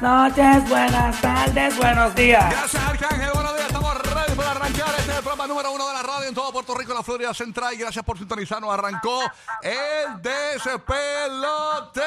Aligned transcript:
Buenas 0.00 0.36
noches, 0.36 0.68
buenas 0.68 1.20
tardes, 1.22 1.76
buenos 1.78 2.14
días. 2.14 2.50
Gracias, 2.50 2.82
Arcángel. 2.82 3.30
Buenos 3.32 3.54
días. 3.54 3.66
Estamos 3.66 3.94
ready 4.02 4.34
para 4.36 4.50
arrancar. 4.50 4.94
Este 4.98 5.10
es 5.10 5.16
el 5.16 5.22
programa 5.22 5.46
número 5.46 5.72
uno 5.72 5.88
de 5.88 5.94
la 5.94 6.02
radio 6.02 6.28
en 6.28 6.34
todo 6.34 6.52
Puerto 6.52 6.74
Rico 6.74 6.92
la 6.92 7.02
Florida 7.02 7.32
Central. 7.32 7.72
Y 7.72 7.78
gracias 7.78 8.04
por 8.04 8.18
sintonizarnos. 8.18 8.70
Arrancó 8.70 9.22
el 9.62 10.20
despelote. 10.20 12.02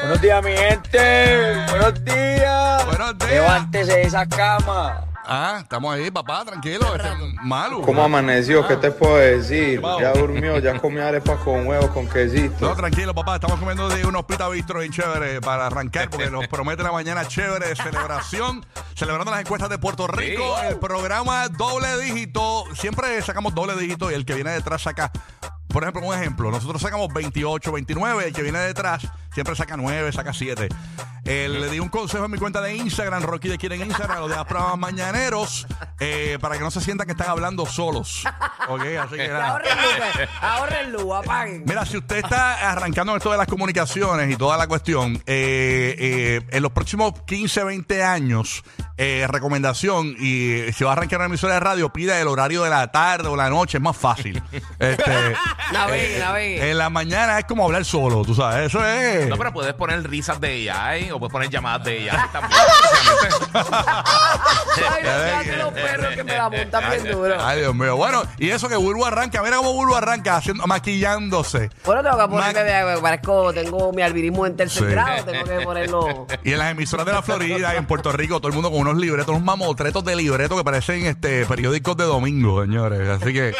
Buenos 0.00 0.20
días, 0.20 0.44
mi 0.44 0.56
gente. 0.56 1.64
Buenos 1.70 2.04
días. 2.04 2.86
Buenos 2.86 3.18
días. 3.18 3.30
Levántese 3.30 3.92
de 3.92 4.02
esa 4.02 4.26
cama. 4.26 5.13
Ah, 5.26 5.60
estamos 5.62 5.94
ahí, 5.94 6.10
papá, 6.10 6.44
tranquilo. 6.44 6.94
Este 6.94 7.08
es 7.08 7.34
malo. 7.42 7.80
¿Cómo 7.82 8.02
amaneció? 8.04 8.66
¿Qué 8.66 8.76
te 8.76 8.90
puedo 8.90 9.16
decir? 9.16 9.80
Ya 10.00 10.12
durmió, 10.12 10.58
ya 10.58 10.78
comió 10.78 11.06
arepas 11.06 11.38
con 11.40 11.66
huevos, 11.66 11.90
con 11.90 12.04
No, 12.04 12.10
quesito. 12.12 12.74
tranquilo, 12.74 13.14
papá. 13.14 13.36
Estamos 13.36 13.58
comiendo 13.58 13.88
de 13.88 14.04
unos 14.04 14.24
pita 14.24 14.48
bistros 14.48 14.84
y 14.84 14.90
chévere 14.90 15.40
para 15.40 15.66
arrancar 15.66 16.10
porque 16.10 16.30
nos 16.30 16.46
promete 16.48 16.82
la 16.82 16.92
mañana 16.92 17.26
chévere 17.26 17.68
de 17.68 17.76
celebración. 17.76 18.64
Celebrando 18.94 19.30
las 19.30 19.40
encuestas 19.40 19.70
de 19.70 19.78
Puerto 19.78 20.06
Rico. 20.06 20.56
El 20.68 20.76
programa 20.78 21.48
doble 21.48 21.96
dígito. 22.02 22.64
Siempre 22.74 23.20
sacamos 23.22 23.54
doble 23.54 23.76
dígito 23.76 24.10
y 24.10 24.14
el 24.14 24.26
que 24.26 24.34
viene 24.34 24.50
detrás 24.50 24.82
saca. 24.82 25.10
Por 25.68 25.82
ejemplo, 25.82 26.06
un 26.06 26.14
ejemplo. 26.14 26.50
Nosotros 26.50 26.80
sacamos 26.80 27.12
28, 27.12 27.72
29. 27.72 28.26
El 28.28 28.32
que 28.32 28.42
viene 28.42 28.58
detrás 28.60 29.02
siempre 29.34 29.54
saca 29.56 29.76
9, 29.76 30.12
saca 30.12 30.32
7. 30.32 30.68
Eh, 31.26 31.48
le 31.48 31.70
di 31.70 31.80
un 31.80 31.88
consejo 31.88 32.26
en 32.26 32.30
mi 32.30 32.38
cuenta 32.38 32.60
de 32.60 32.74
Instagram, 32.76 33.22
Rocky 33.22 33.48
de 33.48 33.56
Quieren 33.58 33.80
Instagram, 33.80 34.20
los 34.20 34.30
de 34.30 34.36
las 34.36 34.44
programas 34.44 34.78
mañaneros, 34.78 35.66
eh, 35.98 36.38
para 36.40 36.56
que 36.56 36.60
no 36.60 36.70
se 36.70 36.80
sientan 36.82 37.06
que 37.06 37.12
están 37.12 37.30
hablando 37.30 37.64
solos. 37.66 38.24
Ok, 38.68 38.82
así 39.00 39.16
que 39.16 39.28
nada. 39.28 39.48
Ahorren 39.48 39.76
luz, 39.76 40.28
ahorren 40.40 40.92
luz, 40.92 41.14
apaguen. 41.14 41.64
Mira, 41.66 41.84
si 41.86 41.96
usted 41.96 42.18
está 42.18 42.70
arrancando 42.70 43.16
esto 43.16 43.30
de 43.30 43.38
las 43.38 43.46
comunicaciones 43.46 44.30
y 44.30 44.36
toda 44.36 44.56
la 44.56 44.66
cuestión, 44.66 45.14
eh, 45.26 45.96
eh, 45.98 46.40
en 46.50 46.62
los 46.62 46.72
próximos 46.72 47.14
15, 47.26 47.64
20 47.64 48.02
años, 48.02 48.62
eh, 48.96 49.26
recomendación, 49.28 50.14
y 50.18 50.72
si 50.72 50.84
va 50.84 50.90
a 50.90 50.92
arrancar 50.92 51.20
una 51.20 51.26
emisora 51.26 51.54
de 51.54 51.60
radio, 51.60 51.92
pida 51.92 52.20
el 52.20 52.28
horario 52.28 52.62
de 52.62 52.70
la 52.70 52.90
tarde 52.92 53.28
o 53.28 53.36
la 53.36 53.48
noche, 53.50 53.78
es 53.78 53.82
más 53.82 53.96
fácil. 53.96 54.42
Este, 54.78 55.34
Navegue, 55.72 56.18
navegue. 56.18 56.70
en 56.70 56.78
la 56.78 56.90
mañana 56.90 57.38
es 57.38 57.44
como 57.44 57.64
hablar 57.64 57.84
solo, 57.84 58.22
tú 58.24 58.34
sabes, 58.34 58.66
eso 58.66 58.84
es... 58.84 59.23
No, 59.28 59.36
pero 59.36 59.52
puedes 59.52 59.74
poner 59.74 60.08
risas 60.08 60.40
de 60.40 60.70
AI 60.70 61.10
o 61.10 61.18
puedes 61.18 61.32
poner 61.32 61.48
llamadas 61.50 61.84
de 61.84 62.10
AI 62.10 62.28
también. 62.32 62.60
Ay, 63.54 65.02
no 65.02 65.10
seas 65.10 65.58
los 65.58 65.72
perros 65.72 66.14
que 66.14 66.24
me 66.24 66.36
la 66.36 66.48
montan 66.50 66.90
bien 66.90 67.12
duro. 67.12 67.36
Ay, 67.40 67.60
Dios 67.60 67.74
mío. 67.74 67.96
Bueno, 67.96 68.22
y 68.38 68.50
eso 68.50 68.68
que 68.68 68.76
Bulbo 68.76 69.06
arranca, 69.06 69.42
mira 69.42 69.56
cómo 69.56 69.72
Bulbo 69.72 69.96
arranca, 69.96 70.36
haciendo, 70.36 70.66
maquillándose. 70.66 71.70
Bueno, 71.84 72.02
tengo 72.02 72.18
que 72.18 72.28
ponerme, 72.28 73.00
parezco, 73.00 73.52
tengo 73.52 73.92
mi 73.92 74.02
albinismo 74.02 74.46
en 74.46 74.56
tercer 74.56 74.84
Sí. 74.84 74.90
grado, 74.90 75.24
tengo 75.24 75.44
que 75.44 75.60
ponerlo. 75.64 76.26
Y 76.42 76.52
en 76.52 76.58
las 76.58 76.70
emisoras 76.72 77.06
de 77.06 77.12
la 77.12 77.22
Florida 77.22 77.74
y 77.74 77.76
en 77.76 77.86
Puerto 77.86 78.12
Rico, 78.12 78.38
todo 78.38 78.48
el 78.48 78.54
mundo 78.54 78.70
con 78.70 78.80
unos 78.80 78.96
libretos, 78.96 79.30
unos 79.30 79.42
mamotretos 79.44 80.04
de 80.04 80.16
libretos 80.16 80.58
que 80.58 80.64
parecen 80.64 81.06
este 81.06 81.46
periódicos 81.46 81.96
de 81.96 82.04
domingo, 82.04 82.62
señores. 82.62 83.08
Así 83.08 83.32
que. 83.32 83.54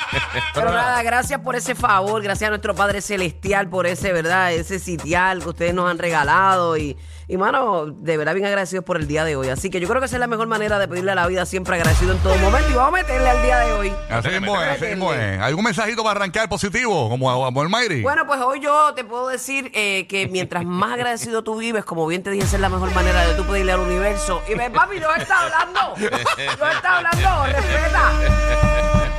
Pero 0.54 0.70
nada, 0.70 1.02
gracias 1.02 1.40
por 1.40 1.56
ese 1.56 1.74
favor, 1.74 2.22
gracias 2.22 2.48
a 2.48 2.50
nuestro 2.50 2.74
Padre 2.74 3.00
Celestial 3.00 3.68
por 3.68 3.86
ese, 3.86 4.12
¿verdad? 4.12 4.52
Ese 4.52 4.78
sitial 4.78 5.42
que 5.42 5.48
ustedes 5.48 5.74
nos 5.74 5.90
han 5.90 5.98
regalado 5.98 6.76
y, 6.76 6.96
y 7.28 7.36
mano, 7.36 7.86
de 7.86 8.16
verdad 8.16 8.34
bien 8.34 8.46
agradecidos 8.46 8.84
por 8.84 8.96
el 8.98 9.06
día 9.06 9.24
de 9.24 9.36
hoy. 9.36 9.48
Así 9.48 9.70
que 9.70 9.80
yo 9.80 9.88
creo 9.88 10.00
que 10.00 10.06
esa 10.06 10.16
es 10.16 10.20
la 10.20 10.26
mejor 10.26 10.46
manera 10.46 10.78
de 10.78 10.88
pedirle 10.88 11.12
a 11.12 11.14
la 11.14 11.26
vida 11.26 11.46
siempre 11.46 11.76
agradecido 11.76 12.12
en 12.12 12.18
todo 12.18 12.36
momento 12.36 12.70
y 12.70 12.74
vamos 12.74 12.98
a 13.00 13.02
meterle 13.02 13.30
al 13.30 13.42
día 13.42 13.58
de 13.58 13.72
hoy. 13.72 13.92
Así 14.10 14.28
mismo 14.28 14.60
es, 14.60 14.68
así 14.68 14.86
mismo 14.86 15.12
es. 15.14 15.40
¿Algún 15.40 15.64
mensajito 15.64 16.02
para 16.02 16.16
arrancar 16.20 16.48
positivo? 16.48 17.08
Como 17.08 17.30
a 17.30 17.46
Amor 17.46 17.68
Mayri. 17.68 18.02
Bueno, 18.02 18.26
pues 18.26 18.40
hoy 18.40 18.60
yo 18.60 18.92
te 18.94 19.04
puedo 19.04 19.28
decir 19.28 19.70
eh, 19.74 20.06
que 20.08 20.28
mientras 20.28 20.64
más 20.64 20.92
agradecido 20.94 21.42
tú 21.42 21.56
vives, 21.56 21.84
como 21.84 22.06
bien 22.06 22.22
te 22.22 22.30
dije, 22.30 22.44
esa 22.44 22.56
es 22.56 22.62
la 22.62 22.68
mejor 22.68 22.94
manera 22.94 23.26
de 23.26 23.34
tú 23.34 23.44
pedirle 23.44 23.72
al 23.72 23.80
universo. 23.80 24.42
Y 24.48 24.54
ve, 24.54 24.70
papi, 24.70 25.00
no 25.00 25.14
está 25.14 25.40
hablando. 25.40 25.94
No 26.58 26.68
está 26.68 26.98
hablando, 26.98 27.46
respeta. 27.46 29.11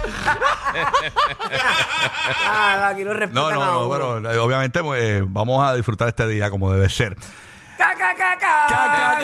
Ah, 2.48 2.78
no, 2.80 2.86
aquí 2.86 3.04
no 3.04 3.14
respetan 3.14 3.44
No, 3.44 3.52
no, 3.52 3.62
a 3.64 3.66
no, 3.66 3.88
uno. 3.88 3.90
pero 4.20 4.32
eh, 4.34 4.38
obviamente 4.40 4.80
eh, 4.98 5.24
vamos 5.26 5.64
a 5.68 5.74
disfrutar 5.76 6.08
este 6.08 6.28
día 6.28 6.50
como 6.50 6.72
debe 6.72 6.90
ser. 6.90 7.16
Ca, 7.78 7.94
ca, 7.98 8.16
ca, 8.16 8.38
ca. 8.38 9.20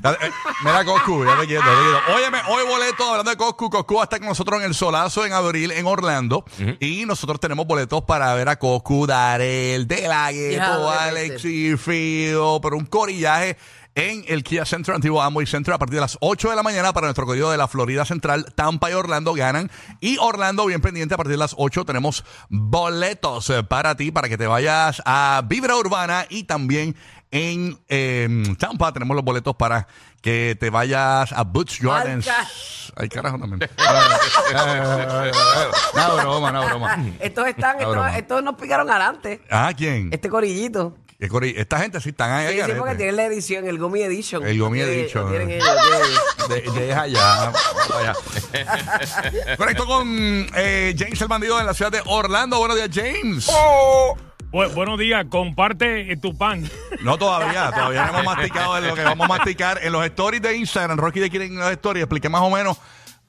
Dale, 0.00 0.16
eh, 0.20 0.30
Mira, 0.64 0.84
Coscu, 0.84 1.24
ya 1.24 1.36
te 1.40 1.46
quiero, 1.46 1.62
te 1.62 1.68
quiero. 1.70 2.00
Óyeme, 2.16 2.38
hoy 2.48 2.64
boleto, 2.68 3.08
hablando 3.08 3.30
de 3.30 3.36
Coscu, 3.36 3.70
Coscu 3.70 3.94
va 3.96 4.02
a 4.02 4.04
estar 4.04 4.18
con 4.20 4.28
nosotros 4.28 4.60
en 4.60 4.66
el 4.66 4.74
Solazo 4.74 5.24
en 5.24 5.32
abril 5.32 5.70
en 5.72 5.86
Orlando. 5.86 6.44
Y 6.78 7.04
nosotros 7.06 7.40
tenemos 7.40 7.66
boletos 7.66 8.02
para 8.02 8.32
ver 8.34 8.48
a 8.48 8.56
Coscu, 8.56 9.06
Darel, 9.06 9.88
De 9.88 10.06
La 10.08 10.30
Ghetto, 10.30 10.92
Ya, 10.92 11.04
Alex 11.04 11.44
y 11.46 11.76
Fido, 11.76 12.60
pero 12.60 12.76
un 12.76 12.86
corillaje 12.86 13.56
en 13.94 14.24
el 14.28 14.42
Kia 14.42 14.64
Center, 14.64 14.94
antiguo 14.94 15.20
Amway 15.20 15.46
Center, 15.46 15.74
a 15.74 15.78
partir 15.78 15.96
de 15.96 16.00
las 16.00 16.16
8 16.20 16.50
de 16.50 16.56
la 16.56 16.62
mañana 16.62 16.92
para 16.92 17.06
nuestro 17.06 17.26
código 17.26 17.50
de 17.50 17.58
la 17.58 17.68
Florida 17.68 18.04
Central. 18.04 18.46
Tampa 18.54 18.90
y 18.90 18.94
Orlando 18.94 19.34
ganan. 19.34 19.70
Y 20.00 20.16
Orlando, 20.18 20.66
bien 20.66 20.80
pendiente, 20.80 21.14
a 21.14 21.16
partir 21.16 21.32
de 21.32 21.38
las 21.38 21.54
8 21.58 21.84
tenemos 21.84 22.24
boletos 22.48 23.50
eh, 23.50 23.62
para 23.62 23.94
ti, 23.94 24.10
para 24.10 24.28
que 24.28 24.38
te 24.38 24.46
vayas 24.46 25.02
a 25.04 25.42
Vibra 25.46 25.76
Urbana 25.76 26.26
y 26.28 26.44
también 26.44 26.96
en 27.30 27.78
eh, 27.88 28.28
Tampa 28.58 28.92
tenemos 28.92 29.14
los 29.14 29.24
boletos 29.24 29.56
para 29.56 29.88
que 30.20 30.56
te 30.60 30.70
vayas 30.70 31.32
a 31.32 31.42
Butch. 31.44 31.82
Alca. 31.84 32.46
Ay, 32.96 33.08
carajo, 33.08 33.38
también. 33.38 33.70
No, 35.94 36.16
broma, 36.16 36.52
no, 36.52 36.64
broma. 36.66 37.04
Estos 37.20 37.46
están, 37.48 37.80
estos, 37.80 38.16
estos 38.16 38.42
nos 38.42 38.54
picaron 38.56 38.88
adelante. 38.88 39.40
Ah, 39.50 39.72
¿quién? 39.76 40.10
Este 40.12 40.28
corillito. 40.28 40.94
¿Qué 41.22 41.28
cori- 41.30 41.54
Esta 41.56 41.78
gente 41.78 42.00
sí 42.00 42.08
están 42.08 42.32
ahí. 42.32 42.46
Sí, 42.48 42.52
sí, 42.54 42.58
garete. 42.58 42.78
porque 42.80 42.94
tienen 42.96 43.14
la 43.14 43.24
edición, 43.26 43.64
el 43.68 43.78
Gummy 43.78 44.02
Edition. 44.02 44.44
El 44.44 44.58
Gummy 44.58 44.80
Lo 44.80 44.86
tienen- 44.86 45.00
Edition. 45.04 45.24
lo 45.24 45.30
tienen 45.30 45.50
ellos, 45.52 45.68
lo 45.68 46.48
tienen 46.48 46.64
ellos. 46.64 46.74
De- 46.74 46.80
deja 46.80 47.06
ya. 47.06 47.52
vaya. 47.88 48.14
Conecto 49.56 49.86
con 49.86 50.46
eh, 50.56 50.96
James 50.98 51.20
el 51.20 51.28
bandido 51.28 51.60
en 51.60 51.66
la 51.66 51.74
ciudad 51.74 51.92
de 51.92 52.02
Orlando. 52.06 52.58
Buenos 52.58 52.76
días, 52.76 52.90
James. 52.92 53.48
Bu- 54.50 54.74
buenos 54.74 54.98
días, 54.98 55.24
comparte 55.30 56.10
eh, 56.12 56.16
tu 56.16 56.36
pan. 56.36 56.68
No 57.02 57.16
todavía, 57.18 57.70
todavía 57.72 58.06
no 58.06 58.18
hemos 58.18 58.24
masticado 58.34 58.74
de 58.74 58.88
lo 58.88 58.94
que 58.96 59.02
vamos 59.04 59.24
a 59.24 59.28
masticar 59.28 59.78
en 59.80 59.92
los 59.92 60.04
stories 60.04 60.42
de 60.42 60.56
Instagram. 60.56 60.98
Rocky 60.98 61.20
de 61.20 61.30
quieren 61.30 61.56
los 61.56 61.70
stories, 61.70 62.02
expliqué 62.02 62.28
más 62.28 62.42
o 62.42 62.50
menos. 62.50 62.76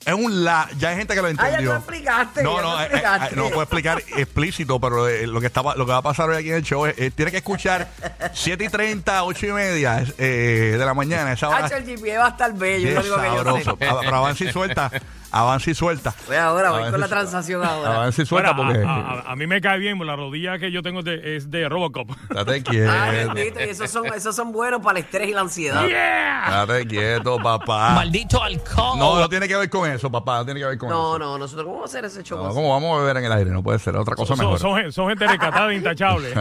Es 0.05 0.13
un 0.13 0.43
la, 0.43 0.67
ya 0.77 0.89
hay 0.89 0.97
gente 0.97 1.13
que 1.15 1.21
lo 1.21 1.27
Ah, 1.27 1.31
ya 1.33 1.47
entendió. 1.47 1.71
tú 1.71 1.77
explicaste, 1.77 2.43
No, 2.43 2.55
ya 2.57 2.61
no, 2.61 2.71
tú 2.73 2.77
eh, 2.77 2.81
eh, 2.81 2.85
explicaste. 2.85 3.33
eh, 3.33 3.37
no 3.37 3.47
puedo 3.49 3.61
explicar 3.61 4.03
explícito, 4.17 4.79
pero 4.79 5.07
eh, 5.07 5.27
lo 5.27 5.39
que 5.39 5.47
estaba, 5.47 5.75
lo 5.75 5.85
que 5.85 5.91
va 5.91 5.97
a 5.99 6.01
pasar 6.01 6.29
hoy 6.29 6.37
aquí 6.37 6.49
en 6.49 6.55
el 6.55 6.63
show 6.63 6.85
es, 6.85 6.95
eh, 6.97 7.11
tiene 7.11 7.31
que 7.31 7.37
escuchar 7.37 7.87
7 8.33 8.63
y 8.65 8.69
30, 8.69 9.23
8 9.23 9.45
y 9.47 9.51
media 9.53 10.03
eh, 10.17 10.75
de 10.77 10.85
la 10.85 10.93
mañana, 10.93 11.31
esa 11.33 11.49
hora. 11.49 11.65
Hacho, 11.65 11.75
el 11.77 11.85
GPA 11.85 12.19
va 12.19 12.25
a 12.25 12.29
estar 12.29 12.53
bello, 12.53 12.99
es 12.99 13.07
sabroso. 13.07 13.77
sé. 13.79 13.85
Ah, 13.87 13.97
Pero 14.01 14.15
avanza 14.17 14.43
y 14.43 14.51
suelta, 14.51 14.91
avanza 15.33 15.69
y 15.71 15.73
suelta. 15.73 16.13
Voy 16.27 16.35
ahora, 16.37 16.71
voy 16.71 16.89
con 16.91 16.99
la 16.99 17.07
transacción 17.07 17.63
ahora. 17.65 17.95
Avanza 17.95 18.21
y 18.21 18.25
suelta 18.25 18.55
porque... 18.55 18.81
a, 18.83 18.89
a- 18.91 19.31
a 19.33 19.35
mí 19.35 19.47
me 19.47 19.59
cae 19.61 19.79
bien, 19.79 19.97
la 20.05 20.15
rodilla 20.15 20.59
que 20.59 20.71
yo 20.71 20.81
tengo 20.83 20.99
es 20.99 21.05
de, 21.05 21.35
es 21.37 21.49
de 21.51 21.67
Robocop. 21.67 22.09
Date 22.29 22.61
quieto. 22.63 22.91
Ay, 22.91 23.25
bendito, 23.27 23.59
y 23.59 23.63
esos 23.69 23.89
son, 23.89 24.05
esos 24.07 24.35
son 24.35 24.51
buenos 24.51 24.79
para 24.81 24.99
el 24.99 25.05
estrés 25.05 25.29
y 25.29 25.33
la 25.33 25.41
ansiedad. 25.41 25.87
¡Yeah! 25.87 26.65
Date 26.65 26.87
quieto, 26.87 27.37
papá. 27.41 27.95
Maldito 27.95 28.41
alcohol. 28.41 28.99
No, 28.99 29.19
no 29.19 29.27
tiene 29.29 29.47
que 29.47 29.55
ver 29.55 29.69
con 29.69 29.89
eso, 29.89 30.11
papá. 30.11 30.37
No 30.37 30.45
tiene 30.45 30.59
que 30.59 30.65
ver 30.67 30.77
con 30.77 30.89
No, 30.89 31.11
eso. 31.15 31.19
no, 31.19 31.37
nosotros 31.37 31.65
¿cómo 31.65 31.75
vamos 31.77 31.89
a 31.93 31.97
hacer 31.97 32.05
ese 32.05 32.23
show? 32.23 32.37
No, 32.37 32.45
así? 32.47 32.55
¿Cómo 32.55 32.69
vamos 32.71 32.97
a 32.97 33.01
beber 33.01 33.17
en 33.17 33.25
el 33.25 33.31
aire? 33.31 33.49
No 33.51 33.63
puede 33.63 33.79
ser. 33.79 33.95
Otra 33.97 34.15
cosa 34.15 34.35
Son, 34.35 34.45
mejor. 34.45 34.59
son 34.59 34.75
gen- 34.77 34.91
son 34.91 35.09
gente 35.09 35.25
rescatada 35.27 35.71
e 35.71 35.75
intachable. 35.77 36.33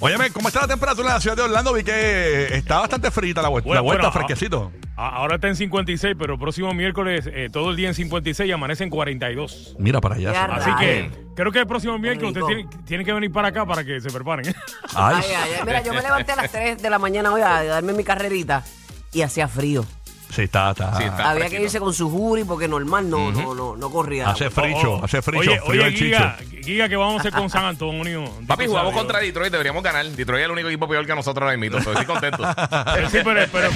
Óyeme, 0.00 0.30
¿cómo 0.30 0.48
está 0.48 0.60
la 0.62 0.68
temperatura 0.68 1.08
en 1.08 1.14
la 1.14 1.20
ciudad 1.20 1.36
de 1.36 1.42
Orlando? 1.42 1.72
Vi 1.72 1.82
que 1.84 2.54
está 2.56 2.80
bastante 2.80 3.10
frita 3.10 3.42
la, 3.42 3.48
vuelta, 3.48 3.66
Bueno, 3.68 3.78
la 3.78 3.82
vuelta, 3.82 4.02
bueno, 4.10 4.12
fresquecito. 4.12 4.70
Ahora 5.00 5.36
está 5.36 5.46
en 5.46 5.54
56, 5.54 6.16
pero 6.18 6.34
el 6.34 6.40
próximo 6.40 6.74
miércoles 6.74 7.30
eh, 7.32 7.48
todo 7.52 7.70
el 7.70 7.76
día 7.76 7.86
en 7.86 7.94
56 7.94 8.48
y 8.48 8.52
amanece 8.52 8.82
en 8.82 8.90
42. 8.90 9.76
Mira 9.78 10.00
para 10.00 10.16
allá. 10.16 10.44
Así 10.46 10.70
que 10.80 11.10
creo 11.36 11.52
que 11.52 11.60
el 11.60 11.66
próximo 11.68 11.96
miércoles 12.00 12.30
ustedes 12.30 12.46
tienen, 12.48 12.84
tienen 12.84 13.06
que 13.06 13.12
venir 13.12 13.30
para 13.30 13.48
acá 13.48 13.64
para 13.64 13.84
que 13.84 14.00
se 14.00 14.10
preparen. 14.10 14.46
Ay, 14.96 15.16
Ay, 15.18 15.22
ay, 15.36 15.50
ay. 15.58 15.62
Mira, 15.64 15.82
yo 15.84 15.94
me 15.94 16.02
levanté 16.02 16.32
a 16.32 16.36
las 16.36 16.50
3 16.50 16.82
de 16.82 16.90
la 16.90 16.98
mañana 16.98 17.32
hoy 17.32 17.42
a 17.42 17.62
darme 17.62 17.92
mi 17.92 18.02
carrerita 18.02 18.64
y 19.12 19.22
hacía 19.22 19.46
frío. 19.46 19.84
sí, 20.30 20.42
está, 20.42 20.72
está. 20.72 20.96
Sí, 20.96 21.04
está. 21.04 21.30
Había 21.30 21.48
que 21.48 21.62
irse 21.62 21.78
con 21.78 21.94
su 21.94 22.10
jury 22.10 22.42
porque 22.42 22.66
normal 22.66 23.08
no, 23.08 23.30
no, 23.30 23.54
no, 23.54 23.76
no 23.76 23.90
corría. 23.90 24.28
Hace 24.30 24.50
fricho, 24.50 24.94
Oh, 24.94 24.98
oh. 25.00 25.04
hace 25.04 25.22
fricho. 25.22 25.48
Oye, 25.50 25.60
frío 25.60 25.82
oye 25.82 25.86
el 25.86 25.94
chicho. 25.94 26.04
Giga, 26.06 26.36
Giga, 26.64 26.88
que 26.88 26.96
vamos 26.96 27.18
a 27.18 27.20
hacer 27.20 27.32
con 27.32 27.48
San 27.48 27.64
Antonio? 27.66 28.24
Papi, 28.48 28.66
jugamos 28.66 28.92
contra 28.94 29.20
Detroit, 29.20 29.52
deberíamos 29.52 29.82
ganar. 29.84 30.04
Detroit 30.06 30.40
es 30.40 30.44
el 30.46 30.50
único 30.50 30.68
equipo 30.68 30.88
peor 30.88 31.06
que 31.06 31.14
nosotros 31.14 31.44
ahora 31.44 31.56
mismo. 31.56 31.78
Estoy 31.78 32.04
contento. 32.04 32.42
Sí, 33.12 33.18
pero, 33.24 33.40
pero 33.52 33.68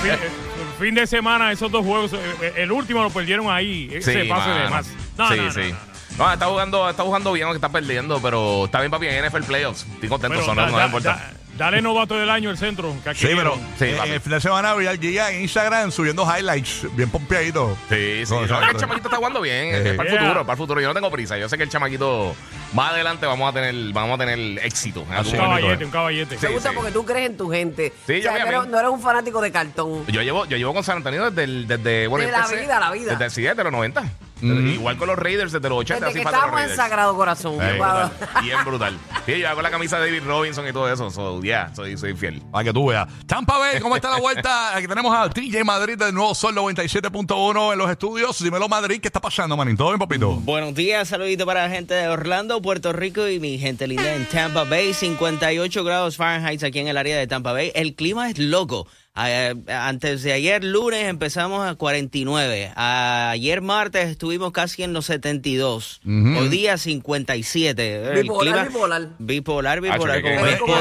fin, 0.79 0.95
de 0.95 1.07
semana, 1.07 1.53
esos 1.53 1.71
dos 1.71 1.85
juegos, 1.85 2.13
eh, 2.13 2.19
eh, 2.43 2.53
el 2.59 2.73
último 2.73 3.03
lo 3.03 3.11
perdieron 3.11 3.51
ahí. 3.51 3.89
Ese 3.93 4.25
pase 4.25 4.51
de 4.51 4.69
más. 4.71 4.87
No, 5.17 5.29
sí, 5.29 5.37
no, 5.37 5.43
no, 5.45 5.53
sí. 5.53 5.73
no. 5.73 5.93
No, 6.27 6.31
está 6.33 6.47
jugando, 6.47 6.91
está 6.91 7.03
jugando 7.05 7.33
bien, 7.33 7.47
aunque 7.47 7.57
está 7.57 7.71
perdiendo, 7.71 8.21
pero 8.21 8.67
está 8.67 8.81
bien, 8.81 8.91
papi, 8.91 9.07
en 9.07 9.25
NFL 9.27 9.45
Playoffs. 9.45 9.87
Estoy 9.95 10.09
contento, 10.11 10.35
Pero 10.39 10.43
eso 10.43 10.55
no, 10.55 10.71
da- 10.71 10.77
me 10.79 10.85
importa. 10.85 11.09
da- 11.15 11.31
Dale 11.57 11.83
novato 11.83 12.17
del 12.17 12.31
año 12.31 12.51
el 12.51 12.57
centro. 12.57 12.95
que 13.05 13.15
Sí, 13.15 13.29
pero. 13.37 13.57
Sí, 13.79 13.85
eh, 13.85 14.01
el 14.05 14.21
fin 14.21 14.33
de 14.33 14.41
semana 14.41 14.75
vi 14.75 14.87
al 14.87 14.99
Giga 14.99 15.31
en 15.31 15.43
Instagram 15.43 15.91
subiendo 15.91 16.25
highlights 16.25 16.87
bien 16.97 17.11
pompeaditos. 17.11 17.77
Sí, 17.89 18.25
sí. 18.25 18.33
No, 18.33 18.43
el 18.43 18.77
chamaquito 18.77 19.09
está 19.09 19.17
jugando 19.17 19.41
bien. 19.41 19.67
Eh, 19.67 19.91
es 19.91 19.95
para 19.95 20.09
el 20.09 20.15
yeah. 20.15 20.23
futuro, 20.23 20.41
para 20.47 20.53
el 20.53 20.59
futuro. 20.59 20.81
Yo 20.81 20.89
no 20.89 20.95
tengo 20.95 21.11
prisa. 21.11 21.37
Yo 21.37 21.49
sé 21.49 21.57
que 21.59 21.65
el 21.65 21.69
chamaquito 21.69 22.35
más 22.73 22.93
adelante 22.93 23.27
vamos 23.27 23.51
a 23.51 23.53
tener, 23.53 23.93
vamos 23.93 24.15
a 24.15 24.25
tener 24.25 24.65
éxito. 24.65 25.03
Un 25.03 25.09
caballete, 25.09 25.83
eh. 25.83 25.87
un 25.87 25.93
caballete. 25.93 26.39
Sí. 26.39 26.47
Me 26.47 26.53
gusta 26.55 26.73
porque 26.73 26.91
tú 26.91 27.05
crees 27.05 27.31
en 27.31 27.37
tu 27.37 27.51
gente. 27.51 27.93
Sí, 28.07 28.15
o 28.15 28.17
yo 28.17 28.33
sea, 28.33 28.51
no, 28.51 28.65
no 28.65 28.79
eres 28.79 28.91
un 28.91 29.01
fanático 29.01 29.41
de 29.43 29.53
cartón. 29.53 30.07
Yo 30.07 30.23
llevo, 30.23 30.47
yo 30.47 30.57
llevo 30.57 30.73
con 30.73 30.85
San 30.85 30.99
Antonio 30.99 31.31
desde, 31.31 31.45
el, 31.45 31.67
desde 31.67 32.07
bueno, 32.07 32.25
De 32.25 32.33
la 32.33 32.39
empecé 32.39 32.63
vida, 32.63 32.81
la 32.81 32.91
vida. 32.91 33.15
Desde, 33.15 33.31
sí, 33.31 33.43
desde 33.43 33.63
los 33.63 33.73
90. 33.73 34.03
Igual 34.43 34.97
con 34.97 35.09
los 35.09 35.19
Raiders 35.19 35.53
desde 35.53 35.69
los 35.69 35.79
80. 35.79 36.07
Desde 36.07 36.11
así 36.11 36.19
que 36.19 36.25
falta 36.25 36.39
los 36.39 36.47
estábamos 36.47 36.71
en. 36.71 36.77
Sagrado 36.77 37.17
Corazón. 37.17 37.57
Wow. 37.57 37.63
Brutal, 37.63 38.11
Bien 38.43 38.65
brutal. 38.65 38.99
Sí, 39.27 39.39
yo 39.39 39.49
hago 39.49 39.63
la 39.63 39.71
camisa 39.71 39.99
de 39.99 40.07
David 40.07 40.27
Robinson 40.27 40.67
y 40.69 40.73
todo 40.73 40.93
eso. 40.93 41.11
So, 41.11 41.41
yeah, 41.43 41.73
soy, 41.75 41.97
soy 41.97 42.15
fiel. 42.15 42.43
Para 42.51 42.65
que 42.65 42.73
tú 42.73 42.89
veas. 42.89 43.09
Tampa 43.27 43.59
Bay, 43.59 43.81
¿cómo 43.81 43.97
está 43.97 44.11
la 44.11 44.19
vuelta? 44.19 44.77
Aquí 44.77 44.87
tenemos 44.89 45.15
a 45.17 45.31
TJ 45.31 45.65
Madrid 45.65 45.97
del 45.97 46.15
nuevo 46.15 46.35
Sol 46.35 46.55
97.1 46.55 47.73
en 47.73 47.79
los 47.79 47.91
estudios. 47.91 48.43
Dímelo, 48.43 48.69
Madrid, 48.69 49.01
¿qué 49.01 49.09
está 49.09 49.21
pasando, 49.21 49.57
manín? 49.57 49.77
¿Todo 49.77 49.89
bien, 49.89 49.99
papito? 49.99 50.33
Buenos 50.37 50.75
días, 50.75 51.09
saludito 51.09 51.47
para 51.47 51.69
la 51.69 51.75
gente 51.75 51.95
de 51.95 52.09
Orlando, 52.09 52.61
Puerto 52.61 52.93
Rico 52.93 53.29
y 53.29 53.39
mi 53.39 53.59
gente 53.59 53.87
linda 53.87 54.15
en 54.15 54.27
Tampa 54.27 54.65
Bay. 54.65 54.95
58 54.95 55.85
grados 55.85 56.17
Fahrenheit 56.17 56.63
aquí 56.65 56.81
en 56.81 56.89
el 56.89 56.97
área 56.97 57.17
de 57.17 57.27
Tampa 57.27 57.53
Bay. 57.53 57.73
El 57.75 57.95
clima 57.95 58.29
es 58.31 58.39
loco. 58.39 58.87
Eh, 59.15 59.55
antes 59.69 60.23
de 60.23 60.33
ayer 60.33 60.65
lunes 60.65 61.07
empezamos 61.07 61.69
a 61.69 61.75
49. 61.75 62.73
Ayer 62.75 63.61
martes 63.61 64.09
estuvimos 64.09 64.53
casi 64.53 64.83
en 64.85 64.95
los 64.95 65.05
72. 65.07 66.01
Hoy 66.07 66.49
día 66.49 66.79
57. 66.79 68.05
El 68.15 68.23
Bipolar, 68.23 68.69
bipolar. 68.69 69.09
Bipolar, 69.19 69.81
bipolar. 69.83 70.23
Que- 70.23 70.59
como. 70.59 70.73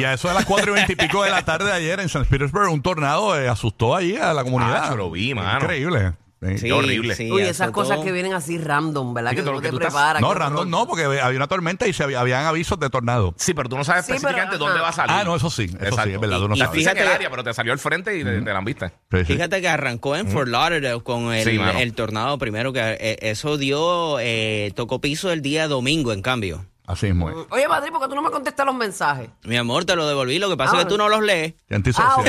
Y 0.00 0.04
a 0.04 0.14
eso 0.14 0.28
de 0.28 0.34
las 0.34 0.46
4 0.46 0.70
y 0.72 0.74
20 0.76 0.92
y 0.94 0.96
pico 0.96 1.22
de 1.24 1.30
la 1.30 1.44
tarde 1.44 1.66
de 1.66 1.72
ayer 1.72 2.00
en 2.00 2.08
San 2.08 2.24
Petersburg, 2.24 2.70
un 2.72 2.80
tornado 2.82 3.38
eh, 3.38 3.48
asustó 3.48 3.94
allí 3.94 4.16
a 4.16 4.32
la 4.32 4.44
comunidad. 4.44 4.84
Ah, 4.84 4.90
yo 4.90 4.96
lo 4.96 5.10
vi, 5.10 5.34
mano. 5.34 5.60
Increíble. 5.60 6.12
Sí, 6.58 6.66
Qué 6.66 6.72
horrible. 6.72 7.14
sí, 7.14 7.30
Uy, 7.32 7.42
esas 7.42 7.70
cosas 7.70 7.98
que 8.00 8.12
vienen 8.12 8.34
así 8.34 8.58
random, 8.58 9.14
¿verdad? 9.14 9.30
Sí, 9.30 9.36
que 9.36 9.42
que 9.42 9.44
todo 9.46 9.52
tú 9.52 9.56
lo 9.56 9.62
te 9.62 9.66
que 9.68 9.70
tú 9.70 9.76
estás- 9.78 9.92
preparas. 9.92 10.20
No, 10.22 10.34
random 10.34 10.58
horror. 10.58 10.66
no, 10.68 10.86
porque 10.86 11.04
había 11.04 11.36
una 11.36 11.46
tormenta 11.46 11.86
y 11.86 11.92
se 11.92 12.02
había- 12.04 12.20
habían 12.20 12.44
avisos 12.46 12.78
de 12.78 12.90
tornado. 12.90 13.34
Sí, 13.38 13.54
pero 13.54 13.68
tú 13.68 13.76
no 13.76 13.84
sabes 13.84 14.04
Sí, 14.04 14.12
pero, 14.12 14.16
específicamente 14.18 14.56
ajá. 14.56 14.64
dónde 14.64 14.80
va 14.80 14.88
a 14.88 14.92
salir. 14.92 15.16
Ah, 15.16 15.24
no, 15.24 15.36
eso 15.36 15.50
sí, 15.50 15.64
eso 15.64 15.72
sí, 15.78 15.84
Exacto. 15.86 16.10
es 16.10 16.20
verdad, 16.20 16.38
tú 16.40 16.48
no 16.48 16.54
Y- 16.54 16.58
y 16.58 16.60
sabes. 16.60 16.74
fíjate 16.78 16.98
el 16.98 17.04
Fíjate- 17.04 17.16
área, 17.16 17.30
pero 17.30 17.44
te 17.44 17.54
salió 17.54 17.72
al 17.72 17.78
frente 17.78 18.18
y 18.18 18.24
te, 18.24 18.40
te 18.42 18.52
la 18.52 18.58
han 18.58 18.64
visto. 18.64 18.86
Sí, 18.86 19.18
sí. 19.18 19.24
Fíjate 19.24 19.60
que 19.60 19.68
arrancó 19.68 20.16
en 20.16 20.28
Fort 20.28 20.48
Lauderdale 20.48 21.02
con 21.02 21.32
el, 21.32 21.44
Sí, 21.48 21.58
mano. 21.58 21.78
el 21.78 21.94
tornado 21.94 22.38
primero, 22.38 22.72
que 22.72 22.80
eh, 22.80 23.18
eso 23.22 23.56
dio, 23.56 24.18
eh, 24.20 24.72
tocó 24.74 25.00
piso 25.00 25.32
el 25.32 25.42
día 25.42 25.68
domingo, 25.68 26.12
en 26.12 26.22
cambio. 26.22 26.66
Así 26.86 27.06
mismo 27.06 27.30
es. 27.30 27.36
Oye, 27.50 27.66
Madrid, 27.66 27.90
¿por 27.90 27.98
qué 28.02 28.08
tú 28.08 28.14
no 28.14 28.20
me 28.20 28.30
contestas 28.30 28.66
los 28.66 28.74
mensajes? 28.74 29.30
Mi 29.44 29.56
amor, 29.56 29.86
te 29.86 29.96
lo 29.96 30.06
devolví, 30.06 30.38
lo 30.38 30.50
que 30.50 30.56
pasa 30.58 30.72
Ah, 30.74 30.80
es 30.80 30.84
que 30.84 30.90
tú 30.90 30.98
no 30.98 31.08
los 31.08 31.22
lees. 31.22 31.54
Y 31.70 31.74
antisocial. 31.74 32.10
Ah, 32.14 32.20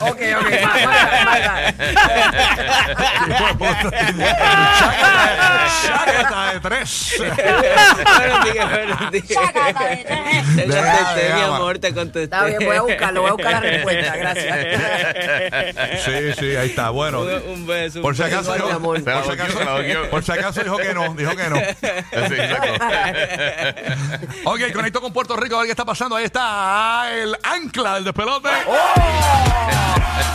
ok. 0.00 0.12
ok, 0.12 0.20
ok. 0.38 0.46
Chácata 5.86 6.52
de 6.54 6.60
tres. 6.60 7.14
buenos 7.18 8.44
días, 8.52 8.70
buenos 8.70 9.10
días. 9.10 9.24
Te 9.26 10.66
Deja, 10.66 10.96
contesté, 10.96 11.34
mi 11.34 11.40
deja, 11.40 11.56
amor, 11.56 11.78
te 11.78 11.94
contesté. 11.94 12.22
Está 12.24 12.44
bien, 12.44 12.58
voy 12.64 12.76
a 12.76 12.82
buscarlo, 12.82 13.20
voy 13.22 13.30
a 13.30 13.32
buscar 13.34 13.52
la 13.52 13.60
respuesta. 13.60 14.16
Gracias. 14.16 14.58
Sí, 16.04 16.32
sí, 16.38 16.56
ahí 16.56 16.68
está. 16.70 16.90
Bueno, 16.90 17.20
Un, 17.22 17.30
un 17.52 17.66
beso. 17.66 18.02
por 18.02 18.16
si 18.16 18.22
beso. 18.22 18.34
acaso 18.36 18.52
Ay, 18.52 18.58
dijo, 18.58 18.68
mi 18.70 18.74
amor. 18.76 19.02
Por 19.04 19.04
si 19.04 19.04
bloqueó, 19.04 19.24
se 19.24 19.36
la 19.64 19.74
acaso, 19.74 20.10
por 20.10 20.24
si 20.24 20.32
acaso 20.32 20.62
dijo 20.62 20.76
que 20.76 20.94
no, 20.94 21.14
dijo 21.14 21.36
que 21.36 21.48
no. 21.48 21.56
Sí, 21.56 21.62
exacto. 21.72 22.43
Ok, 24.44 24.72
conecto 24.72 25.00
con 25.00 25.12
Puerto 25.12 25.36
Rico 25.36 25.56
a 25.56 25.58
ver 25.60 25.66
qué 25.66 25.72
está 25.72 25.84
pasando. 25.84 26.16
Ahí 26.16 26.24
está 26.24 27.10
el 27.12 27.36
ancla 27.42 27.94
del 27.94 28.04
despelote. 28.04 28.48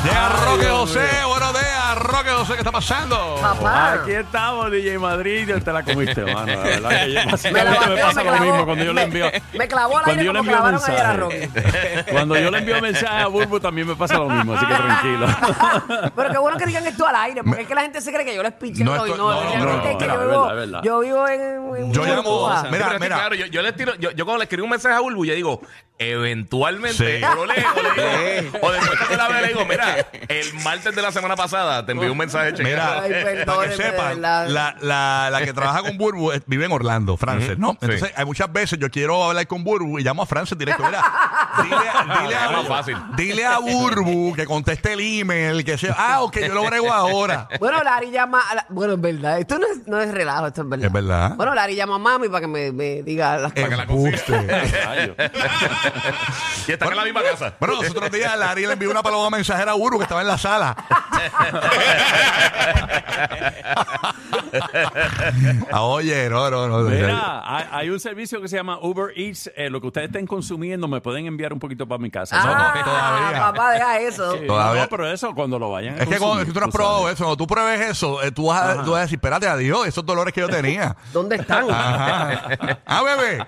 Llega 0.03 0.30
Roque 0.30 0.65
José. 0.68 1.07
Buenos 1.27 1.51
días, 1.53 1.95
Roque 1.97 2.30
José. 2.30 2.53
¿Qué 2.53 2.59
está 2.59 2.71
pasando? 2.71 3.36
Papá. 3.41 3.94
Aquí 3.94 4.12
estamos, 4.12 4.71
DJ 4.71 4.97
Madrid, 4.97 5.50
y 5.56 5.59
te 5.59 5.74
la 5.74 5.83
comiste, 5.83 6.21
mano. 6.33 6.45
La 6.45 6.56
verdad 6.63 6.89
que 6.89 7.12
yo- 7.13 7.19
Me 7.51 7.63
la 7.63 7.71
básicamente 7.71 7.89
me 7.89 7.97
pasa 8.01 8.24
me 8.24 8.31
lo 8.31 8.39
mismo 8.39 8.65
cuando 8.65 8.83
yo 8.86 8.94
le 8.94 9.01
envío. 9.03 9.31
me 9.53 9.68
clavó 9.68 9.91
cuando 9.91 10.12
aire 10.12 10.24
yo 10.24 10.31
le 10.33 10.39
como 10.39 10.51
envío 10.51 10.65
ayer 10.88 11.06
a 11.06 11.18
mensaje. 11.27 12.06
Cuando 12.12 12.38
yo 12.39 12.50
le 12.51 12.57
envío 12.59 12.81
mensaje 12.81 13.21
a 13.24 13.27
Burbu 13.27 13.59
también 13.59 13.88
me 13.88 13.95
pasa 13.95 14.18
lo 14.19 14.30
mismo, 14.30 14.53
así 14.53 14.65
que 14.65 14.74
tranquilo. 14.75 15.27
Pero 16.15 16.31
qué 16.31 16.38
bueno 16.38 16.57
que 16.57 16.65
digan 16.65 16.88
esto 16.88 17.06
al 17.06 17.15
aire, 17.18 17.44
porque 17.44 17.62
es 17.63 17.68
que 17.68 17.75
la 17.75 17.81
gente 17.81 18.00
se 18.01 18.13
cree 18.13 18.25
que 18.25 18.36
yo 18.36 18.41
les 18.44 18.53
pinche 18.53 18.83
No, 18.86 18.95
no, 18.95 19.06
y 19.06 19.12
esto- 19.12 19.21
no, 19.21 19.33
no, 19.33 19.44
no, 19.44 19.50
realmente 19.65 19.86
no, 19.86 19.91
es 19.91 19.97
que 19.97 20.07
no, 20.07 20.13
yo 20.15 20.19
vivo, 20.21 20.81
yo 20.81 21.00
vivo 21.01 21.27
en, 21.27 21.41
en 21.75 21.94
Yo 21.94 22.06
llamo-. 22.06 22.63
Mira, 22.71 22.97
mira. 23.00 23.15
claro, 23.18 23.36
yo, 23.36 23.47
yo 23.47 23.62
le 23.62 23.74
tiro, 23.74 23.95
yo, 23.95 24.12
yo 24.12 24.24
cuando 24.24 24.38
le 24.39 24.44
escribo 24.45 24.63
un 24.63 24.71
mensaje 24.71 24.95
a 24.95 25.00
Bulbu, 25.01 25.25
yo 25.25 25.33
digo, 25.36 25.62
eventualmente, 25.97 27.19
Sí. 27.19 27.24
o 27.25 27.36
lo 27.36 27.45
leo, 27.45 27.65
o 27.75 27.81
le 27.81 28.41
digo, 28.44 28.69
mira, 29.65 30.07
el 30.27 30.53
martes 30.63 30.95
de 30.95 31.01
la 31.01 31.11
semana 31.11 31.35
pasada 31.35 31.85
te 31.85 31.91
envié 31.94 32.09
un 32.09 32.17
mensaje 32.17 32.53
chequeado. 32.53 33.01
Mira, 33.01 33.01
Ay, 33.03 33.11
para 33.11 33.45
perdóneme, 33.45 33.75
que 33.75 33.83
sepan, 33.83 34.21
la, 34.21 34.75
la, 34.81 35.29
la 35.31 35.41
que 35.44 35.53
trabaja 35.53 35.81
con 35.83 35.97
Burbu 35.97 36.31
eh, 36.33 36.41
vive 36.45 36.65
en 36.65 36.71
Orlando, 36.71 37.17
Frances, 37.17 37.57
¿no? 37.57 37.77
Entonces, 37.81 38.11
hay 38.15 38.25
muchas 38.25 38.51
veces 38.51 38.79
yo 38.79 38.89
quiero 38.89 39.23
hablar 39.23 39.45
con 39.47 39.63
Burbu 39.63 40.00
y 40.00 40.03
llamo 40.03 40.23
a 40.23 40.25
Frances 40.25 40.57
directo. 40.57 40.83
Mira, 40.83 41.03
dile, 41.63 41.75
dile 42.23 42.35
a, 42.35 42.50
más 42.51 42.67
fácil. 42.67 42.97
dile 43.15 43.45
a 43.45 43.59
Burbu 43.59 44.33
que 44.35 44.45
conteste 44.45 44.94
el 44.94 45.00
email, 45.01 45.63
que 45.63 45.77
sea, 45.77 45.95
ah, 45.97 46.21
ok, 46.21 46.38
yo 46.39 46.53
lo 46.53 46.63
brego 46.65 46.91
ahora. 46.94 47.47
Bueno, 47.59 47.83
Lari 47.83 48.12
llama. 48.12 48.41
a 48.50 48.55
la- 48.55 48.65
bueno, 48.69 48.94
es 48.94 49.01
verdad. 49.01 49.39
Esto 49.39 49.57
no 49.59 49.65
es, 49.67 49.88
no 49.88 50.00
es 50.01 50.12
relajo, 50.12 50.47
esto 50.47 50.62
es 50.62 50.69
verdad. 50.69 50.85
Es 50.88 50.91
verdad. 50.94 51.35
Bueno, 51.35 51.53
Lari 51.55 51.75
llama 51.75 51.95
a 51.95 52.00
mami 52.00 52.27
para 52.29 52.41
que 52.41 52.47
me, 52.47 52.71
me 52.71 53.01
diga 53.03 53.38
las 53.38 53.51
Para 53.53 53.69
que 53.69 53.75
la 53.75 53.83
Embuste. 53.83 54.81
Rayo. 54.85 55.15
Y 56.67 56.71
están 56.73 56.89
en 56.91 56.97
la 56.97 57.03
misma 57.03 57.23
casa. 57.23 57.53
Bueno, 57.59 57.81
los 57.81 57.89
otros 57.89 58.12
días 58.12 58.38
Larry 58.38 58.65
le 58.67 58.73
envió 58.73 58.91
una 58.91 59.01
paloma 59.01 59.39
mensajera 59.50 59.72
a 59.72 59.75
Burbu 59.75 59.98
que 59.98 60.04
estaba 60.04 60.22
en 60.22 60.28
la 60.28 60.38
sala. 60.38 60.75
Ah, 65.72 65.81
oye, 65.84 66.30
no, 66.30 66.50
no, 66.50 66.68
no. 66.68 66.80
Mira, 66.90 67.42
hay, 67.46 67.66
hay 67.72 67.90
un 67.90 68.00
servicio 68.00 68.42
que 68.42 68.48
se 68.48 68.56
llama 68.56 68.80
Uber 68.81 69.12
Eats. 69.16 69.51
eh, 69.56 69.69
lo 69.69 69.80
que 69.81 69.88
ustedes 69.88 70.07
estén 70.07 70.25
consumiendo 70.25 70.88
me 70.88 71.01
pueden 71.01 71.28
enviar 71.28 71.54
un 71.54 71.60
poquito 71.60 71.88
para 71.88 72.00
mi 72.01 72.10
casa. 72.10 72.38
Ah, 72.40 72.46
No, 72.46 72.80
no, 72.80 72.86
todavía. 72.92 73.40
papá, 73.40 73.72
deja 73.74 74.00
eso. 74.00 74.31
Sí, 74.38 74.48
Todavía- 74.48 74.84
no, 74.84 74.90
pero 74.90 75.12
eso 75.12 75.34
cuando 75.36 75.60
lo 75.60 75.69
vayan 75.72 75.96
a 75.96 75.98
Es 76.04 76.07
que 76.07 76.18
cuando 76.18 76.25
consumir, 76.28 76.42
es 76.42 76.48
que 76.48 76.54
tú 76.54 76.60
no 76.60 76.66
has 76.66 76.72
tú 76.72 76.78
probado 76.78 77.00
sabes. 77.01 77.13
eso, 77.16 77.24
cuando 77.25 77.38
tú 77.38 77.48
pruebes 77.48 77.81
eso, 77.90 78.24
eh, 78.24 78.31
tú, 78.31 78.48
vas 78.48 78.62
a, 78.62 78.84
tú 78.84 78.92
vas 78.92 79.00
a 79.00 79.01
decir, 79.01 79.18
espérate, 79.18 79.48
adiós, 79.48 79.88
esos 79.88 80.06
dolores 80.06 80.34
que 80.34 80.42
yo 80.42 80.50
tenía. 80.50 80.96
¿Dónde 81.13 81.36
están? 81.38 81.69
Ajá. 81.69 82.40
Ah, 82.86 83.04
bebé. 83.04 83.46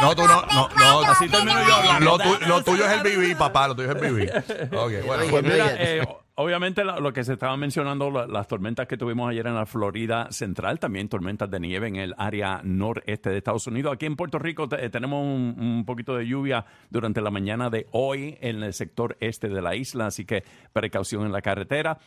No, 0.00 0.14
tú 0.14 0.22
no, 0.26 0.42
no, 0.46 0.68
no. 0.68 1.00
Así 1.02 1.28
termino 1.28 1.60
yo. 1.62 2.00
Lo, 2.00 2.18
tu- 2.18 2.46
lo 2.46 2.62
tuyo 2.62 2.86
es 2.86 2.92
el 2.92 3.02
BB, 3.34 3.38
papá, 3.38 3.68
lo 3.68 3.74
tuyo 3.74 3.90
es 3.92 3.96
el 3.96 4.12
BB. 4.12 4.76
Ok, 4.76 4.92
bueno. 5.06 5.22
Oye, 5.22 5.30
Pues 5.30 5.42
mira, 5.44 5.66
eh, 5.78 6.06
obviamente 6.34 6.84
la- 6.84 6.98
lo 7.00 7.12
que 7.12 7.24
se 7.24 7.34
estaba 7.34 7.56
mencionando, 7.56 8.10
la- 8.10 8.26
las 8.26 8.46
tormentas 8.48 8.86
que 8.86 8.96
tuvimos 8.96 9.30
ayer 9.30 9.46
en 9.46 9.54
la 9.54 9.66
Florida 9.66 10.28
Central, 10.30 10.78
también 10.78 11.08
tormentas 11.08 11.50
de 11.50 11.60
nieve 11.60 11.88
en 11.88 11.96
el 11.96 12.14
área 12.18 12.60
noreste 12.64 13.30
de 13.30 13.38
Estados 13.38 13.66
Unidos. 13.66 13.92
Aquí 13.94 14.06
en 14.06 14.16
Puerto 14.16 14.38
Rico 14.38 14.68
te- 14.68 14.84
eh, 14.84 14.90
tenemos 14.90 15.22
un, 15.24 15.56
un 15.58 15.84
poquito 15.84 16.14
de 16.16 16.26
lluvia 16.26 16.64
durante 16.88 17.20
la 17.20 17.30
mañana 17.30 17.70
de 17.70 17.86
hoy 17.92 18.38
en 18.40 18.62
el 18.62 18.72
sector 18.72 19.16
este 19.20 19.48
de 19.48 19.62
la 19.62 19.74
isla, 19.74 20.06
así 20.06 20.24
que 20.24 20.44
precaución 20.72 21.24
en 21.24 21.32
la 21.32 21.42
carretera. 21.42 21.98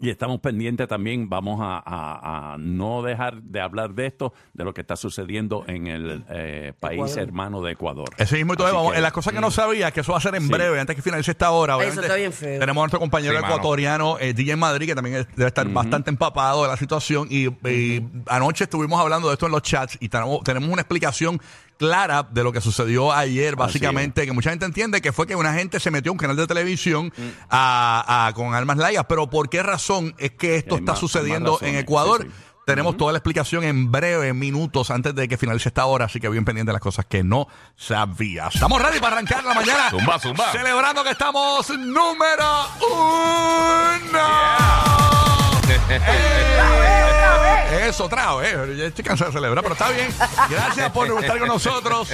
Y 0.00 0.10
estamos 0.10 0.40
pendientes 0.40 0.86
también, 0.88 1.28
vamos 1.28 1.60
a, 1.62 1.76
a- 1.84 2.54
a 2.54 2.58
no 2.58 3.02
dejar 3.02 3.40
de 3.42 3.60
hablar 3.60 3.94
de 3.94 4.06
esto, 4.06 4.32
de 4.52 4.64
lo 4.64 4.74
que 4.74 4.80
está 4.82 4.96
sucediendo 4.96 5.64
en 5.66 5.86
el 5.86 6.24
eh, 6.28 6.72
país 6.78 7.00
Ecuador. 7.00 7.18
hermano 7.20 7.62
de 7.62 7.72
Ecuador. 7.72 8.08
Ese 8.18 8.36
mismo. 8.36 8.52
Así 8.54 8.62
vamos, 8.62 8.90
que- 8.92 8.96
en 8.98 9.02
las 9.02 9.12
cosas 9.12 9.32
que 9.32 9.40
no 9.40 9.50
sabía, 9.50 9.90
que 9.92 10.00
eso 10.00 10.12
va 10.12 10.18
a 10.18 10.20
ser 10.20 10.34
en 10.34 10.42
Sí. 10.42 10.48
breve, 10.52 10.78
antes 10.80 10.94
que 10.96 11.02
finalice 11.02 11.30
esta 11.30 11.50
hora. 11.52 11.82
Eso 11.84 12.00
está 12.00 12.16
bien 12.16 12.32
feo. 12.32 12.58
Tenemos 12.60 12.80
a 12.80 12.84
nuestro 12.84 13.00
compañero 13.00 13.38
Sí, 13.38 13.44
ecuatoriano, 13.44 14.18
eh, 14.18 14.34
DJ 14.34 14.56
Madrid, 14.56 14.86
que 14.86 14.94
también 14.94 15.26
debe 15.36 15.48
estar 15.48 15.66
bastante 15.68 16.10
empapado 16.10 16.62
de 16.64 16.68
la 16.68 16.76
situación. 16.76 17.28
Y, 17.30 17.46
y 17.68 18.04
anoche 18.26 18.64
estuvimos 18.64 19.00
hablando 19.00 19.28
de 19.28 19.34
esto 19.34 19.46
en 19.46 19.52
los 19.52 19.62
chats 19.62 19.96
y 20.00 20.08
tenemos, 20.08 20.42
tenemos 20.44 20.68
una 20.68 20.82
explicación 20.82 21.40
clara 21.78 22.22
de 22.30 22.42
lo 22.44 22.52
que 22.52 22.60
sucedió 22.60 23.12
ayer, 23.12 23.56
básicamente, 23.56 24.26
que 24.26 24.32
mucha 24.32 24.50
gente 24.50 24.66
entiende 24.66 25.00
que 25.00 25.12
fue 25.12 25.26
que 25.26 25.36
una 25.36 25.54
gente 25.54 25.80
se 25.80 25.90
metió 25.90 26.10
a 26.10 26.12
un 26.12 26.18
canal 26.18 26.36
de 26.36 26.46
televisión 26.46 27.12
a- 27.50 28.26
a- 28.26 28.32
con 28.34 28.54
armas 28.54 28.76
largas, 28.78 29.06
pero 29.08 29.28
¿por 29.28 29.48
qué 29.48 29.62
razón 29.62 30.14
es 30.18 30.32
que 30.32 30.56
esto 30.56 30.76
está 30.76 30.92
más- 30.92 31.00
sucediendo 31.00 31.58
en 31.62 31.76
Ecuador? 31.76 32.22
sí, 32.22 32.28
sí. 32.28 32.34
Tenemos 32.66 32.96
toda 32.96 33.12
la 33.12 33.18
explicación 33.18 33.62
en 33.62 33.92
breve, 33.92 34.32
minutos 34.32 34.90
antes 34.90 35.14
de 35.14 35.28
que 35.28 35.36
finalice 35.36 35.68
esta 35.68 35.84
hora, 35.84 36.06
así 36.06 36.18
que 36.18 36.30
bien 36.30 36.46
pendiente 36.46 36.70
de 36.70 36.72
las 36.72 36.80
cosas 36.80 37.04
que 37.04 37.22
no 37.22 37.46
sabías. 37.76 38.54
Estamos 38.54 38.80
ready 38.80 39.00
para 39.00 39.16
arrancar 39.16 39.44
la 39.44 39.52
mañana. 39.52 39.90
Zumba, 39.90 40.18
zumba. 40.18 40.50
Celebrando 40.50 41.04
que 41.04 41.10
estamos 41.10 41.68
número 41.68 42.66
uno. 42.90 44.93
Eso, 47.82 48.04
otra 48.04 48.34
vez. 48.36 48.54
Ya 48.76 48.84
estoy 48.84 49.04
cansado 49.04 49.30
de 49.30 49.36
celebrar, 49.36 49.62
pero 49.62 49.74
está 49.74 49.88
bien. 49.90 50.08
Gracias 50.48 50.90
por 50.92 51.06
estar 51.20 51.38
con 51.38 51.48
nosotros. 51.48 52.08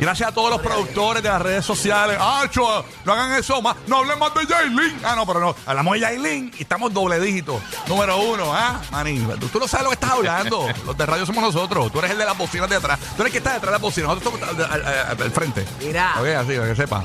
Gracias 0.00 0.28
a 0.28 0.32
todos 0.32 0.50
los 0.50 0.60
productores 0.60 1.22
de 1.22 1.28
las 1.28 1.40
redes 1.42 1.64
sociales. 1.64 2.16
Ah, 2.18 2.44
chua, 2.50 2.84
no 3.04 3.12
hagan 3.12 3.32
eso 3.34 3.60
más. 3.62 3.76
No 3.86 3.98
hablen 3.98 4.18
más 4.18 4.32
de 4.34 4.46
Jailin. 4.46 4.98
Ah, 5.04 5.14
no, 5.14 5.26
pero 5.26 5.40
no. 5.40 5.54
Hablamos 5.66 5.94
de 5.94 6.00
Jailin 6.00 6.52
y 6.58 6.62
estamos 6.62 6.92
doble 6.92 7.20
dígito. 7.20 7.60
Número 7.86 8.16
uno, 8.18 8.52
¿ah? 8.54 8.80
Manín, 8.90 9.28
tú, 9.38 9.48
tú 9.48 9.60
no 9.60 9.68
sabes 9.68 9.84
lo 9.84 9.90
que 9.90 9.94
estás 9.94 10.10
hablando. 10.10 10.68
Los 10.86 10.96
de 10.96 11.06
radio 11.06 11.26
somos 11.26 11.44
nosotros. 11.44 11.92
Tú 11.92 11.98
eres 11.98 12.10
el 12.12 12.18
de 12.18 12.24
las 12.24 12.36
bocinas 12.36 12.68
de 12.70 12.76
atrás. 12.76 12.98
Tú 13.16 13.22
eres 13.22 13.26
el 13.26 13.32
que 13.32 13.38
está 13.38 13.52
detrás 13.54 13.66
de 13.70 13.72
las 13.72 13.80
bocinas. 13.82 14.08
Nosotros 14.08 14.34
estamos 14.34 14.64
al, 14.70 14.72
al- 14.82 14.86
al- 15.10 15.22
al 15.22 15.30
frente. 15.30 15.66
Mira. 15.80 16.14
Ok, 16.18 16.26
así, 16.28 16.54
para 16.56 16.68
que 16.68 16.76
sepa. 16.76 17.04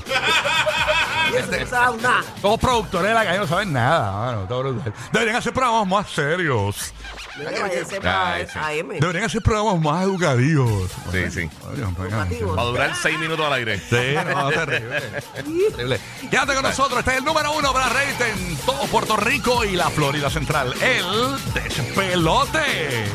Nada. 2.01 2.23
Todos 2.41 2.59
productores 2.59 3.07
de 3.09 3.13
la 3.13 3.23
calle 3.23 3.39
no 3.39 3.47
saben 3.47 3.73
nada, 3.73 4.11
mano. 4.11 4.47
Brutal. 4.47 4.93
Deberían 5.11 5.35
hacer 5.37 5.53
programas 5.53 5.87
más 5.87 6.09
serios. 6.09 6.93
Ay, 7.37 8.45
sí. 8.51 8.83
Deberían 8.99 9.25
hacer 9.25 9.41
programas 9.41 9.81
más 9.81 10.03
educativos. 10.03 10.91
Sí, 11.11 11.31
sí. 11.31 11.49
Oigan, 11.71 11.95
vengan. 11.95 12.27
Educativos. 12.27 12.57
Va 12.57 12.61
a 12.61 12.65
durar 12.65 12.95
seis 12.95 13.19
minutos 13.19 13.45
al 13.45 13.53
aire. 13.53 13.79
Sí, 13.79 13.95
no, 14.27 14.49
terrible. 14.49 15.01
terrible. 15.33 15.99
Quédate 16.29 16.53
con 16.53 16.63
nosotros. 16.63 16.99
Este 16.99 17.11
es 17.11 17.17
el 17.17 17.25
número 17.25 17.51
uno 17.53 17.71
para 17.71 17.89
reírte 17.89 18.29
en 18.29 18.57
todo 18.57 18.85
Puerto 18.87 19.15
Rico 19.17 19.63
y 19.63 19.75
la 19.75 19.89
Florida 19.89 20.29
Central. 20.29 20.73
El 20.81 21.37
despelote. 21.53 23.05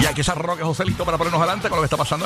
Y 0.00 0.06
aquí 0.06 0.20
está 0.20 0.34
Roque 0.34 0.62
Joselito 0.62 1.04
para 1.04 1.16
ponernos 1.18 1.40
adelante 1.40 1.68
con 1.68 1.76
lo 1.76 1.82
que 1.82 1.86
está 1.86 1.96
pasando. 1.96 2.16
en 2.16 2.24